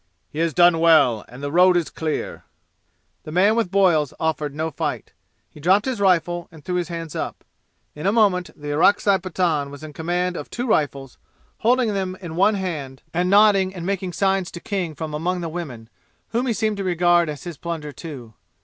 [0.31, 2.43] "He has done well, and the road is clear!"
[3.21, 5.13] The man with boils offered no fight.
[5.47, 7.43] He dropped his rifle and threw his hands up.
[7.93, 11.19] In a moment the Orakzai Pathan was in command of two rifles,
[11.59, 15.49] holding them in one hand and nodding and making signs to King from among the
[15.49, 15.87] women,
[16.29, 18.33] whom he seemed to regard as his plunder too.